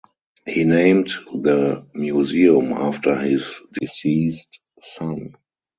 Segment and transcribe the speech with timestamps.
[0.47, 5.35] He named the museum after his deceased son.